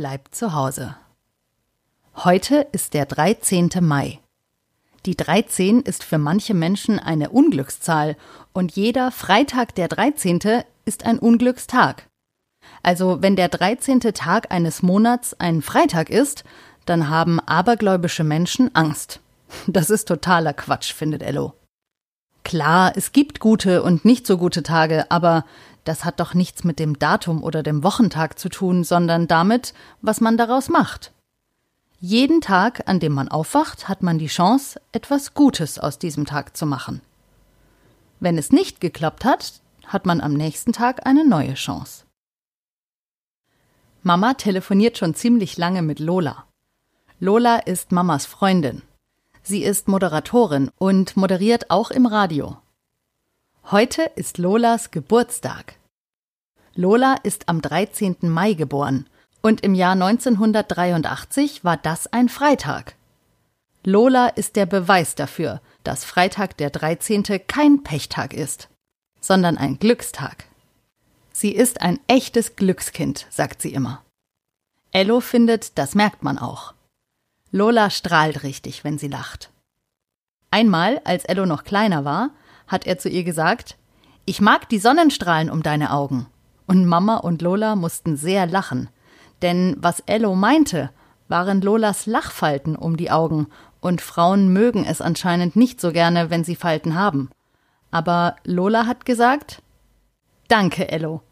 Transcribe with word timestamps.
bleibt 0.00 0.34
zu 0.34 0.54
Hause. 0.54 0.96
Heute 2.16 2.66
ist 2.72 2.94
der 2.94 3.04
13. 3.04 3.68
Mai. 3.82 4.18
Die 5.04 5.14
13 5.14 5.82
ist 5.82 6.04
für 6.04 6.16
manche 6.16 6.54
Menschen 6.54 6.98
eine 6.98 7.28
Unglückszahl 7.28 8.16
und 8.54 8.72
jeder 8.72 9.10
Freitag 9.10 9.74
der 9.74 9.88
13. 9.88 10.62
ist 10.86 11.04
ein 11.04 11.18
Unglückstag. 11.18 12.08
Also 12.82 13.20
wenn 13.20 13.36
der 13.36 13.50
13. 13.50 14.00
Tag 14.00 14.50
eines 14.50 14.82
Monats 14.82 15.38
ein 15.38 15.60
Freitag 15.60 16.08
ist, 16.08 16.44
dann 16.86 17.10
haben 17.10 17.38
abergläubische 17.38 18.24
Menschen 18.24 18.74
Angst. 18.74 19.20
Das 19.66 19.90
ist 19.90 20.08
totaler 20.08 20.54
Quatsch, 20.54 20.94
findet 20.94 21.22
Ello. 21.22 21.52
Klar, 22.42 22.94
es 22.96 23.12
gibt 23.12 23.38
gute 23.38 23.82
und 23.82 24.06
nicht 24.06 24.26
so 24.26 24.38
gute 24.38 24.62
Tage, 24.62 25.10
aber 25.10 25.44
das 25.84 26.04
hat 26.04 26.20
doch 26.20 26.34
nichts 26.34 26.64
mit 26.64 26.78
dem 26.78 26.98
Datum 26.98 27.42
oder 27.42 27.62
dem 27.62 27.82
Wochentag 27.82 28.38
zu 28.38 28.48
tun, 28.48 28.84
sondern 28.84 29.28
damit, 29.28 29.74
was 30.02 30.20
man 30.20 30.36
daraus 30.36 30.68
macht. 30.68 31.12
Jeden 31.98 32.40
Tag, 32.40 32.88
an 32.88 32.98
dem 32.98 33.12
man 33.12 33.28
aufwacht, 33.28 33.88
hat 33.88 34.02
man 34.02 34.18
die 34.18 34.26
Chance, 34.26 34.80
etwas 34.92 35.34
Gutes 35.34 35.78
aus 35.78 35.98
diesem 35.98 36.24
Tag 36.24 36.56
zu 36.56 36.64
machen. 36.64 37.02
Wenn 38.20 38.38
es 38.38 38.52
nicht 38.52 38.80
geklappt 38.80 39.24
hat, 39.24 39.60
hat 39.86 40.06
man 40.06 40.20
am 40.20 40.32
nächsten 40.32 40.72
Tag 40.72 41.06
eine 41.06 41.26
neue 41.26 41.54
Chance. 41.54 42.04
Mama 44.02 44.34
telefoniert 44.34 44.96
schon 44.96 45.14
ziemlich 45.14 45.58
lange 45.58 45.82
mit 45.82 45.98
Lola. 45.98 46.46
Lola 47.18 47.56
ist 47.56 47.92
Mamas 47.92 48.24
Freundin. 48.24 48.82
Sie 49.42 49.62
ist 49.62 49.88
Moderatorin 49.88 50.70
und 50.78 51.16
moderiert 51.18 51.70
auch 51.70 51.90
im 51.90 52.06
Radio. 52.06 52.56
Heute 53.70 54.02
ist 54.16 54.38
Lolas 54.38 54.90
Geburtstag. 54.90 55.79
Lola 56.76 57.16
ist 57.24 57.48
am 57.48 57.60
13. 57.60 58.16
Mai 58.22 58.52
geboren 58.52 59.08
und 59.42 59.62
im 59.62 59.74
Jahr 59.74 59.92
1983 59.92 61.64
war 61.64 61.76
das 61.76 62.06
ein 62.12 62.28
Freitag. 62.28 62.94
Lola 63.82 64.28
ist 64.28 64.54
der 64.54 64.66
Beweis 64.66 65.16
dafür, 65.16 65.60
dass 65.82 66.04
Freitag 66.04 66.56
der 66.58 66.70
13. 66.70 67.24
kein 67.48 67.82
Pechtag 67.82 68.34
ist, 68.34 68.68
sondern 69.20 69.58
ein 69.58 69.78
Glückstag. 69.78 70.44
Sie 71.32 71.52
ist 71.52 71.80
ein 71.80 71.98
echtes 72.06 72.54
Glückskind, 72.54 73.26
sagt 73.30 73.62
sie 73.62 73.72
immer. 73.72 74.04
Ello 74.92 75.20
findet, 75.20 75.76
das 75.76 75.94
merkt 75.94 76.22
man 76.22 76.38
auch. 76.38 76.74
Lola 77.50 77.90
strahlt 77.90 78.44
richtig, 78.44 78.84
wenn 78.84 78.98
sie 78.98 79.08
lacht. 79.08 79.50
Einmal, 80.52 81.00
als 81.04 81.24
Ello 81.24 81.46
noch 81.46 81.64
kleiner 81.64 82.04
war, 82.04 82.30
hat 82.68 82.86
er 82.86 82.98
zu 82.98 83.08
ihr 83.08 83.24
gesagt, 83.24 83.76
ich 84.24 84.40
mag 84.40 84.68
die 84.68 84.78
Sonnenstrahlen 84.78 85.50
um 85.50 85.62
deine 85.62 85.92
Augen. 85.92 86.26
Und 86.70 86.86
Mama 86.86 87.16
und 87.16 87.42
Lola 87.42 87.74
mussten 87.74 88.16
sehr 88.16 88.46
lachen, 88.46 88.90
denn 89.42 89.74
was 89.80 90.04
Ello 90.06 90.36
meinte, 90.36 90.90
waren 91.26 91.60
Lolas 91.62 92.06
Lachfalten 92.06 92.76
um 92.76 92.96
die 92.96 93.10
Augen, 93.10 93.48
und 93.80 94.00
Frauen 94.00 94.52
mögen 94.52 94.84
es 94.84 95.00
anscheinend 95.00 95.56
nicht 95.56 95.80
so 95.80 95.90
gerne, 95.90 96.30
wenn 96.30 96.44
sie 96.44 96.54
Falten 96.54 96.94
haben. 96.94 97.28
Aber 97.90 98.36
Lola 98.44 98.86
hat 98.86 99.04
gesagt 99.04 99.62
Danke, 100.46 100.92
Ello. 100.92 101.22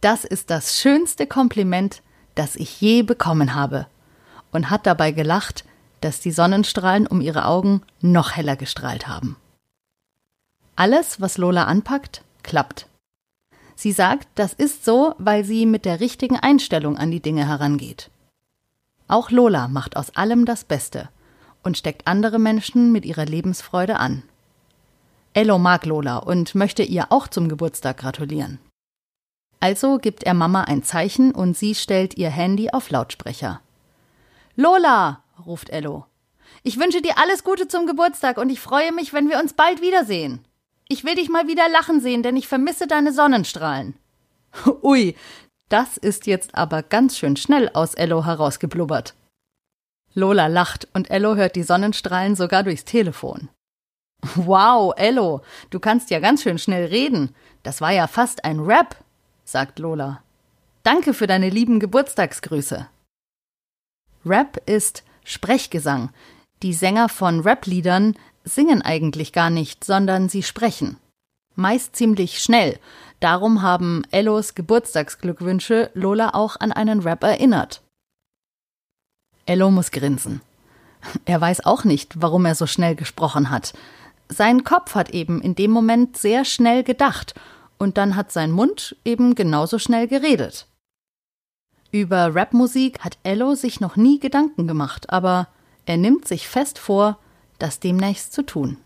Das 0.00 0.24
ist 0.24 0.48
das 0.48 0.78
schönste 0.78 1.26
Kompliment, 1.26 2.00
das 2.34 2.56
ich 2.56 2.80
je 2.80 3.02
bekommen 3.02 3.54
habe, 3.54 3.88
und 4.50 4.70
hat 4.70 4.86
dabei 4.86 5.12
gelacht, 5.12 5.66
dass 6.00 6.20
die 6.20 6.32
Sonnenstrahlen 6.32 7.06
um 7.06 7.20
ihre 7.20 7.44
Augen 7.44 7.82
noch 8.00 8.34
heller 8.34 8.56
gestrahlt 8.56 9.06
haben. 9.06 9.36
Alles, 10.74 11.20
was 11.20 11.36
Lola 11.36 11.64
anpackt, 11.64 12.24
klappt. 12.42 12.86
Sie 13.76 13.92
sagt, 13.92 14.26
das 14.34 14.54
ist 14.54 14.84
so, 14.84 15.14
weil 15.18 15.44
sie 15.44 15.66
mit 15.66 15.84
der 15.84 16.00
richtigen 16.00 16.36
Einstellung 16.36 16.96
an 16.96 17.10
die 17.10 17.20
Dinge 17.20 17.46
herangeht. 17.46 18.10
Auch 19.06 19.30
Lola 19.30 19.68
macht 19.68 19.96
aus 19.96 20.16
allem 20.16 20.46
das 20.46 20.64
Beste 20.64 21.10
und 21.62 21.76
steckt 21.76 22.06
andere 22.06 22.38
Menschen 22.38 22.90
mit 22.90 23.04
ihrer 23.04 23.26
Lebensfreude 23.26 24.00
an. 24.00 24.22
Ello 25.34 25.58
mag 25.58 25.84
Lola 25.84 26.16
und 26.16 26.54
möchte 26.54 26.82
ihr 26.82 27.12
auch 27.12 27.28
zum 27.28 27.48
Geburtstag 27.48 27.98
gratulieren. 27.98 28.58
Also 29.60 29.98
gibt 29.98 30.24
er 30.24 30.32
Mama 30.32 30.62
ein 30.62 30.82
Zeichen 30.82 31.32
und 31.32 31.56
sie 31.56 31.74
stellt 31.74 32.16
ihr 32.16 32.30
Handy 32.30 32.70
auf 32.70 32.88
Lautsprecher. 32.88 33.60
Lola, 34.56 35.20
ruft 35.44 35.68
Ello. 35.68 36.06
Ich 36.62 36.78
wünsche 36.80 37.02
dir 37.02 37.18
alles 37.18 37.44
Gute 37.44 37.68
zum 37.68 37.86
Geburtstag 37.86 38.38
und 38.38 38.48
ich 38.48 38.60
freue 38.60 38.92
mich, 38.92 39.12
wenn 39.12 39.28
wir 39.28 39.38
uns 39.38 39.52
bald 39.52 39.82
wiedersehen. 39.82 40.44
Ich 40.88 41.04
will 41.04 41.16
dich 41.16 41.28
mal 41.28 41.48
wieder 41.48 41.68
lachen 41.68 42.00
sehen, 42.00 42.22
denn 42.22 42.36
ich 42.36 42.48
vermisse 42.48 42.86
deine 42.86 43.12
Sonnenstrahlen. 43.12 43.94
Ui, 44.82 45.16
das 45.68 45.96
ist 45.96 46.26
jetzt 46.26 46.54
aber 46.54 46.82
ganz 46.82 47.18
schön 47.18 47.36
schnell 47.36 47.70
aus 47.70 47.94
Ello 47.94 48.24
herausgeblubbert. 48.24 49.14
Lola 50.14 50.46
lacht 50.46 50.88
und 50.94 51.10
Ello 51.10 51.34
hört 51.34 51.56
die 51.56 51.64
Sonnenstrahlen 51.64 52.36
sogar 52.36 52.62
durchs 52.62 52.84
Telefon. 52.84 53.48
Wow, 54.34 54.94
Ello, 54.96 55.42
du 55.70 55.78
kannst 55.78 56.10
ja 56.10 56.20
ganz 56.20 56.42
schön 56.42 56.58
schnell 56.58 56.86
reden. 56.86 57.34
Das 57.62 57.80
war 57.80 57.92
ja 57.92 58.06
fast 58.06 58.44
ein 58.44 58.60
Rap, 58.60 58.96
sagt 59.44 59.78
Lola. 59.78 60.22
Danke 60.82 61.14
für 61.14 61.26
deine 61.26 61.50
lieben 61.50 61.80
Geburtstagsgrüße. 61.80 62.88
Rap 64.24 64.60
ist 64.66 65.04
Sprechgesang. 65.24 66.10
Die 66.62 66.72
Sänger 66.72 67.08
von 67.08 67.40
Rap-Liedern 67.40 68.16
singen 68.46 68.80
eigentlich 68.80 69.32
gar 69.32 69.50
nicht, 69.50 69.84
sondern 69.84 70.30
sie 70.30 70.42
sprechen. 70.42 70.96
Meist 71.54 71.96
ziemlich 71.96 72.38
schnell. 72.38 72.78
Darum 73.20 73.62
haben 73.62 74.02
Ellos 74.10 74.54
Geburtstagsglückwünsche 74.54 75.90
Lola 75.94 76.30
auch 76.34 76.56
an 76.60 76.72
einen 76.72 77.00
Rap 77.00 77.22
erinnert. 77.24 77.82
Ello 79.46 79.70
muss 79.70 79.90
grinsen. 79.90 80.40
Er 81.24 81.40
weiß 81.40 81.64
auch 81.64 81.84
nicht, 81.84 82.20
warum 82.20 82.44
er 82.46 82.54
so 82.54 82.66
schnell 82.66 82.94
gesprochen 82.94 83.50
hat. 83.50 83.74
Sein 84.28 84.64
Kopf 84.64 84.94
hat 84.94 85.10
eben 85.10 85.40
in 85.40 85.54
dem 85.54 85.70
Moment 85.70 86.16
sehr 86.16 86.44
schnell 86.44 86.82
gedacht 86.82 87.34
und 87.78 87.96
dann 87.96 88.16
hat 88.16 88.32
sein 88.32 88.50
Mund 88.50 88.96
eben 89.04 89.34
genauso 89.34 89.78
schnell 89.78 90.08
geredet. 90.08 90.66
Über 91.92 92.34
Rapmusik 92.34 93.00
hat 93.04 93.18
Ello 93.22 93.54
sich 93.54 93.80
noch 93.80 93.96
nie 93.96 94.18
Gedanken 94.18 94.66
gemacht, 94.66 95.10
aber 95.10 95.48
er 95.86 95.96
nimmt 95.96 96.26
sich 96.26 96.48
fest 96.48 96.78
vor, 96.78 97.18
das 97.58 97.80
demnächst 97.80 98.32
zu 98.32 98.42
tun. 98.42 98.78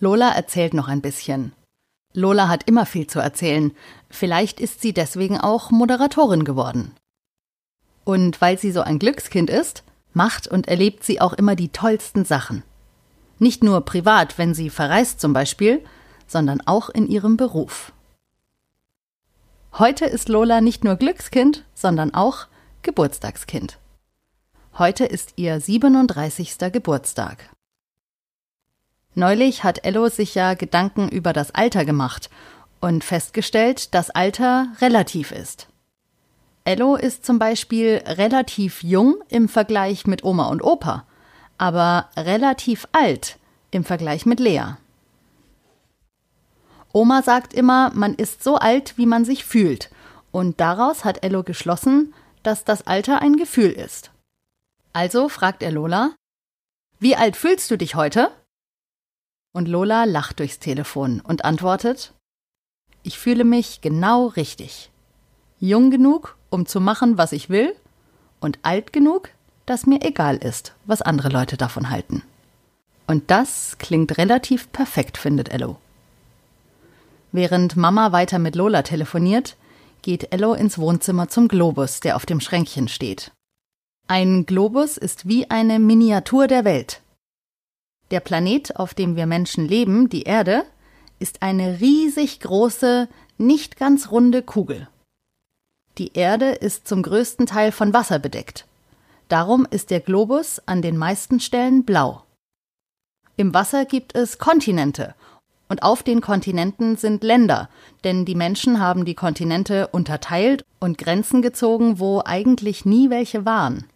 Lola 0.00 0.30
erzählt 0.32 0.74
noch 0.74 0.88
ein 0.88 1.00
bisschen. 1.00 1.52
Lola 2.14 2.48
hat 2.48 2.68
immer 2.68 2.86
viel 2.86 3.06
zu 3.06 3.20
erzählen. 3.20 3.72
Vielleicht 4.10 4.60
ist 4.60 4.80
sie 4.80 4.92
deswegen 4.92 5.38
auch 5.38 5.70
Moderatorin 5.70 6.44
geworden. 6.44 6.94
Und 8.04 8.40
weil 8.40 8.58
sie 8.58 8.72
so 8.72 8.82
ein 8.82 8.98
Glückskind 8.98 9.48
ist, 9.48 9.84
macht 10.12 10.48
und 10.48 10.68
erlebt 10.68 11.04
sie 11.04 11.20
auch 11.20 11.32
immer 11.32 11.56
die 11.56 11.68
tollsten 11.68 12.24
Sachen. 12.24 12.64
Nicht 13.38 13.62
nur 13.62 13.80
privat, 13.82 14.38
wenn 14.38 14.54
sie 14.54 14.70
verreist 14.70 15.20
zum 15.20 15.32
Beispiel, 15.32 15.84
sondern 16.26 16.60
auch 16.66 16.90
in 16.90 17.06
ihrem 17.06 17.36
Beruf. 17.36 17.92
Heute 19.78 20.04
ist 20.04 20.28
Lola 20.28 20.60
nicht 20.60 20.84
nur 20.84 20.96
Glückskind, 20.96 21.64
sondern 21.74 22.12
auch 22.12 22.46
Geburtstagskind. 22.82 23.78
Heute 24.78 25.04
ist 25.04 25.34
ihr 25.36 25.60
37. 25.60 26.56
Geburtstag. 26.72 27.50
Neulich 29.14 29.64
hat 29.64 29.84
Ello 29.84 30.08
sich 30.08 30.34
ja 30.34 30.54
Gedanken 30.54 31.10
über 31.10 31.34
das 31.34 31.54
Alter 31.54 31.84
gemacht 31.84 32.30
und 32.80 33.04
festgestellt, 33.04 33.94
dass 33.94 34.08
Alter 34.08 34.68
relativ 34.80 35.30
ist. 35.30 35.68
Ello 36.64 36.96
ist 36.96 37.26
zum 37.26 37.38
Beispiel 37.38 38.02
relativ 38.06 38.82
jung 38.82 39.16
im 39.28 39.50
Vergleich 39.50 40.06
mit 40.06 40.24
Oma 40.24 40.46
und 40.46 40.62
Opa, 40.62 41.04
aber 41.58 42.08
relativ 42.16 42.88
alt 42.92 43.38
im 43.72 43.84
Vergleich 43.84 44.24
mit 44.24 44.40
Lea. 44.40 44.78
Oma 46.94 47.20
sagt 47.20 47.52
immer, 47.52 47.90
man 47.92 48.14
ist 48.14 48.42
so 48.42 48.56
alt, 48.56 48.96
wie 48.96 49.06
man 49.06 49.26
sich 49.26 49.44
fühlt, 49.44 49.90
und 50.30 50.60
daraus 50.60 51.04
hat 51.04 51.22
Ello 51.22 51.42
geschlossen, 51.42 52.14
dass 52.42 52.64
das 52.64 52.86
Alter 52.86 53.20
ein 53.20 53.36
Gefühl 53.36 53.70
ist. 53.70 54.12
Also 54.92 55.28
fragt 55.28 55.62
er 55.62 55.70
Lola, 55.70 56.14
wie 56.98 57.16
alt 57.16 57.36
fühlst 57.36 57.70
du 57.70 57.78
dich 57.78 57.94
heute? 57.94 58.30
Und 59.52 59.68
Lola 59.68 60.04
lacht 60.04 60.38
durchs 60.38 60.58
Telefon 60.58 61.20
und 61.20 61.44
antwortet, 61.44 62.12
ich 63.02 63.18
fühle 63.18 63.44
mich 63.44 63.80
genau 63.80 64.26
richtig. 64.26 64.90
Jung 65.58 65.90
genug, 65.90 66.36
um 66.50 66.66
zu 66.66 66.80
machen, 66.80 67.18
was 67.18 67.32
ich 67.32 67.48
will, 67.50 67.74
und 68.40 68.58
alt 68.62 68.92
genug, 68.92 69.30
dass 69.66 69.86
mir 69.86 70.02
egal 70.02 70.36
ist, 70.36 70.74
was 70.84 71.02
andere 71.02 71.28
Leute 71.28 71.56
davon 71.56 71.90
halten. 71.90 72.22
Und 73.06 73.30
das 73.30 73.78
klingt 73.78 74.18
relativ 74.18 74.70
perfekt, 74.72 75.18
findet 75.18 75.48
Ello. 75.48 75.78
Während 77.32 77.76
Mama 77.76 78.12
weiter 78.12 78.38
mit 78.38 78.54
Lola 78.54 78.82
telefoniert, 78.82 79.56
geht 80.02 80.32
Ello 80.32 80.54
ins 80.54 80.78
Wohnzimmer 80.78 81.28
zum 81.28 81.48
Globus, 81.48 82.00
der 82.00 82.16
auf 82.16 82.26
dem 82.26 82.40
Schränkchen 82.40 82.88
steht. 82.88 83.32
Ein 84.14 84.44
Globus 84.44 84.98
ist 84.98 85.26
wie 85.26 85.48
eine 85.48 85.78
Miniatur 85.78 86.46
der 86.46 86.66
Welt. 86.66 87.00
Der 88.10 88.20
Planet, 88.20 88.76
auf 88.76 88.92
dem 88.92 89.16
wir 89.16 89.24
Menschen 89.24 89.66
leben, 89.66 90.10
die 90.10 90.24
Erde, 90.24 90.66
ist 91.18 91.40
eine 91.40 91.80
riesig 91.80 92.40
große, 92.40 93.08
nicht 93.38 93.78
ganz 93.78 94.10
runde 94.10 94.42
Kugel. 94.42 94.86
Die 95.96 96.12
Erde 96.12 96.50
ist 96.50 96.86
zum 96.86 97.02
größten 97.02 97.46
Teil 97.46 97.72
von 97.72 97.94
Wasser 97.94 98.18
bedeckt. 98.18 98.66
Darum 99.28 99.66
ist 99.70 99.88
der 99.88 100.00
Globus 100.00 100.60
an 100.66 100.82
den 100.82 100.98
meisten 100.98 101.40
Stellen 101.40 101.86
blau. 101.86 102.22
Im 103.38 103.54
Wasser 103.54 103.86
gibt 103.86 104.14
es 104.14 104.36
Kontinente 104.36 105.14
und 105.70 105.82
auf 105.82 106.02
den 106.02 106.20
Kontinenten 106.20 106.98
sind 106.98 107.24
Länder, 107.24 107.70
denn 108.04 108.26
die 108.26 108.34
Menschen 108.34 108.78
haben 108.78 109.06
die 109.06 109.14
Kontinente 109.14 109.86
unterteilt 109.86 110.66
und 110.80 110.98
Grenzen 110.98 111.40
gezogen, 111.40 111.98
wo 111.98 112.20
eigentlich 112.22 112.84
nie 112.84 113.08
welche 113.08 113.46
waren. 113.46 113.86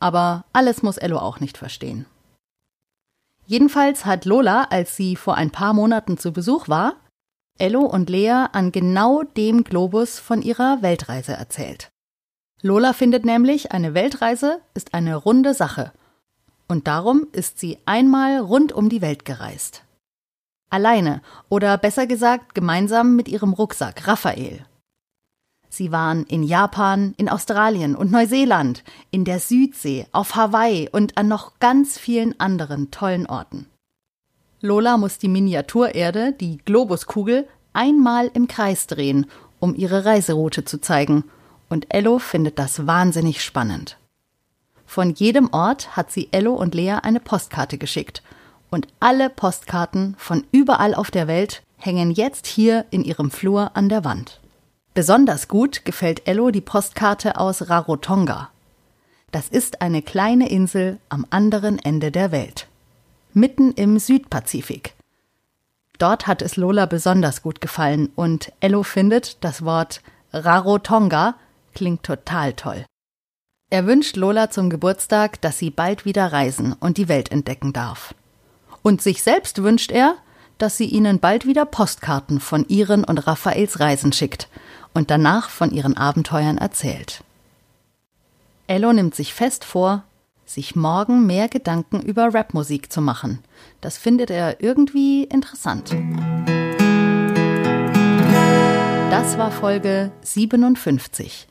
Aber 0.00 0.44
alles 0.52 0.82
muss 0.82 0.96
Ello 0.96 1.18
auch 1.18 1.40
nicht 1.40 1.58
verstehen. 1.58 2.06
Jedenfalls 3.46 4.04
hat 4.04 4.24
Lola, 4.24 4.64
als 4.64 4.96
sie 4.96 5.16
vor 5.16 5.36
ein 5.36 5.50
paar 5.50 5.72
Monaten 5.72 6.18
zu 6.18 6.32
Besuch 6.32 6.68
war, 6.68 6.96
Ello 7.58 7.80
und 7.80 8.08
Lea 8.08 8.46
an 8.52 8.72
genau 8.72 9.22
dem 9.22 9.64
Globus 9.64 10.18
von 10.20 10.42
ihrer 10.42 10.82
Weltreise 10.82 11.32
erzählt. 11.32 11.90
Lola 12.60 12.92
findet 12.92 13.24
nämlich, 13.24 13.72
eine 13.72 13.94
Weltreise 13.94 14.60
ist 14.74 14.94
eine 14.94 15.16
runde 15.16 15.54
Sache. 15.54 15.92
Und 16.68 16.86
darum 16.86 17.26
ist 17.32 17.58
sie 17.58 17.78
einmal 17.86 18.38
rund 18.38 18.72
um 18.72 18.88
die 18.88 19.00
Welt 19.00 19.24
gereist. 19.24 19.82
Alleine 20.70 21.22
oder 21.48 21.78
besser 21.78 22.06
gesagt 22.06 22.54
gemeinsam 22.54 23.16
mit 23.16 23.26
ihrem 23.28 23.54
Rucksack 23.54 24.06
Raphael. 24.06 24.66
Sie 25.68 25.92
waren 25.92 26.24
in 26.24 26.42
Japan, 26.42 27.14
in 27.16 27.28
Australien 27.28 27.94
und 27.94 28.10
Neuseeland, 28.10 28.84
in 29.10 29.24
der 29.24 29.38
Südsee, 29.38 30.06
auf 30.12 30.34
Hawaii 30.34 30.88
und 30.90 31.18
an 31.18 31.28
noch 31.28 31.58
ganz 31.58 31.98
vielen 31.98 32.38
anderen 32.40 32.90
tollen 32.90 33.26
Orten. 33.26 33.66
Lola 34.60 34.96
muss 34.96 35.18
die 35.18 35.28
Miniaturerde, 35.28 36.32
die 36.32 36.58
Globuskugel, 36.64 37.46
einmal 37.72 38.30
im 38.34 38.48
Kreis 38.48 38.86
drehen, 38.86 39.26
um 39.60 39.74
ihre 39.74 40.04
Reiseroute 40.04 40.64
zu 40.64 40.80
zeigen, 40.80 41.24
und 41.68 41.86
Ello 41.94 42.18
findet 42.18 42.58
das 42.58 42.86
wahnsinnig 42.86 43.44
spannend. 43.44 43.98
Von 44.86 45.12
jedem 45.14 45.52
Ort 45.52 45.96
hat 45.96 46.10
sie 46.10 46.28
Ello 46.32 46.54
und 46.54 46.74
Lea 46.74 46.96
eine 47.02 47.20
Postkarte 47.20 47.76
geschickt, 47.78 48.22
und 48.70 48.88
alle 49.00 49.30
Postkarten 49.30 50.14
von 50.18 50.44
überall 50.50 50.94
auf 50.94 51.10
der 51.10 51.26
Welt 51.28 51.62
hängen 51.76 52.10
jetzt 52.10 52.46
hier 52.46 52.84
in 52.90 53.04
ihrem 53.04 53.30
Flur 53.30 53.70
an 53.74 53.88
der 53.88 54.04
Wand. 54.04 54.40
Besonders 54.98 55.46
gut 55.46 55.84
gefällt 55.84 56.26
Ello 56.26 56.50
die 56.50 56.60
Postkarte 56.60 57.38
aus 57.38 57.70
Rarotonga. 57.70 58.50
Das 59.30 59.46
ist 59.46 59.80
eine 59.80 60.02
kleine 60.02 60.48
Insel 60.48 60.98
am 61.08 61.24
anderen 61.30 61.78
Ende 61.78 62.10
der 62.10 62.32
Welt. 62.32 62.66
Mitten 63.32 63.70
im 63.70 64.00
Südpazifik. 64.00 64.94
Dort 66.00 66.26
hat 66.26 66.42
es 66.42 66.56
Lola 66.56 66.86
besonders 66.86 67.42
gut 67.42 67.60
gefallen 67.60 68.10
und 68.16 68.50
Ello 68.58 68.82
findet, 68.82 69.44
das 69.44 69.64
Wort 69.64 70.02
Rarotonga 70.32 71.36
klingt 71.76 72.02
total 72.02 72.54
toll. 72.54 72.84
Er 73.70 73.86
wünscht 73.86 74.16
Lola 74.16 74.50
zum 74.50 74.68
Geburtstag, 74.68 75.40
dass 75.42 75.60
sie 75.60 75.70
bald 75.70 76.06
wieder 76.06 76.32
reisen 76.32 76.72
und 76.72 76.96
die 76.96 77.06
Welt 77.06 77.30
entdecken 77.30 77.72
darf. 77.72 78.16
Und 78.82 79.00
sich 79.00 79.22
selbst 79.22 79.62
wünscht 79.62 79.92
er, 79.92 80.16
dass 80.58 80.76
sie 80.76 80.86
ihnen 80.86 81.20
bald 81.20 81.46
wieder 81.46 81.66
Postkarten 81.66 82.40
von 82.40 82.66
ihren 82.66 83.04
und 83.04 83.28
Raphaels 83.28 83.78
Reisen 83.78 84.12
schickt 84.12 84.48
und 84.94 85.10
danach 85.10 85.50
von 85.50 85.70
ihren 85.70 85.96
Abenteuern 85.96 86.58
erzählt. 86.58 87.22
Ello 88.66 88.92
nimmt 88.92 89.14
sich 89.14 89.32
fest 89.34 89.64
vor, 89.64 90.04
sich 90.44 90.76
morgen 90.76 91.26
mehr 91.26 91.48
Gedanken 91.48 92.00
über 92.00 92.34
Rapmusik 92.34 92.92
zu 92.92 93.00
machen. 93.00 93.40
Das 93.80 93.98
findet 93.98 94.30
er 94.30 94.62
irgendwie 94.62 95.24
interessant. 95.24 95.94
Das 99.10 99.38
war 99.38 99.50
Folge 99.50 100.10
57 100.22 101.48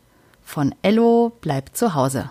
von 0.47 0.73
Ello 0.81 1.33
bleibt 1.41 1.75
zu 1.75 1.93
Hause. 1.93 2.29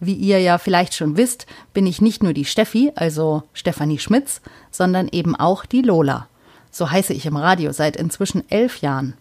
Wie 0.00 0.14
ihr 0.14 0.40
ja 0.40 0.56
vielleicht 0.56 0.94
schon 0.94 1.16
wisst, 1.18 1.46
bin 1.74 1.86
ich 1.86 2.00
nicht 2.00 2.22
nur 2.22 2.32
die 2.32 2.46
Steffi, 2.46 2.92
also 2.96 3.42
Stefanie 3.52 3.98
Schmitz, 3.98 4.40
sondern 4.70 5.06
eben 5.08 5.36
auch 5.36 5.66
die 5.66 5.82
Lola. 5.82 6.28
So 6.70 6.90
heiße 6.90 7.12
ich 7.12 7.26
im 7.26 7.36
Radio 7.36 7.72
seit 7.72 7.96
inzwischen 7.96 8.50
elf 8.50 8.80
Jahren. 8.80 9.14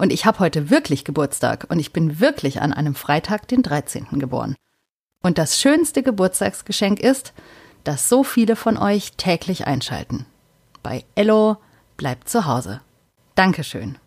Und 0.00 0.14
ich 0.14 0.24
habe 0.24 0.38
heute 0.38 0.70
wirklich 0.70 1.04
Geburtstag 1.04 1.66
und 1.68 1.78
ich 1.78 1.92
bin 1.92 2.20
wirklich 2.20 2.62
an 2.62 2.72
einem 2.72 2.94
Freitag, 2.94 3.46
den 3.48 3.62
13. 3.62 4.06
geboren. 4.18 4.56
Und 5.22 5.36
das 5.36 5.60
schönste 5.60 6.02
Geburtstagsgeschenk 6.02 7.00
ist, 7.00 7.34
dass 7.84 8.08
so 8.08 8.24
viele 8.24 8.56
von 8.56 8.78
euch 8.78 9.12
täglich 9.18 9.66
einschalten. 9.66 10.24
Bei 10.82 11.04
Ello 11.16 11.58
bleibt 11.98 12.30
zu 12.30 12.46
Hause. 12.46 12.80
Dankeschön. 13.34 13.98